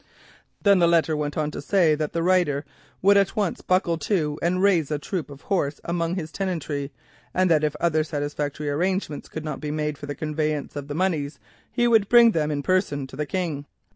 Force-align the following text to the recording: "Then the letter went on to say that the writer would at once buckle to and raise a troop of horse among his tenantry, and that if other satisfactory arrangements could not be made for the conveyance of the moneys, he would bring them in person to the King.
"Then 0.63 0.79
the 0.79 0.87
letter 0.87 1.15
went 1.15 1.37
on 1.37 1.51
to 1.51 1.61
say 1.61 1.93
that 1.93 2.11
the 2.11 2.23
writer 2.23 2.65
would 3.03 3.17
at 3.17 3.35
once 3.35 3.61
buckle 3.61 3.99
to 3.99 4.39
and 4.41 4.59
raise 4.59 4.89
a 4.89 4.97
troop 4.97 5.29
of 5.29 5.41
horse 5.41 5.79
among 5.83 6.15
his 6.15 6.31
tenantry, 6.31 6.91
and 7.35 7.51
that 7.51 7.63
if 7.63 7.75
other 7.79 8.03
satisfactory 8.03 8.67
arrangements 8.67 9.29
could 9.29 9.45
not 9.45 9.61
be 9.61 9.69
made 9.69 9.99
for 9.99 10.07
the 10.07 10.15
conveyance 10.15 10.75
of 10.75 10.87
the 10.87 10.95
moneys, 10.95 11.37
he 11.71 11.87
would 11.87 12.09
bring 12.09 12.31
them 12.31 12.49
in 12.49 12.63
person 12.63 13.05
to 13.05 13.15
the 13.15 13.27
King. 13.27 13.67